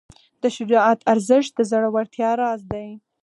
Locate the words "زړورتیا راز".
1.71-2.61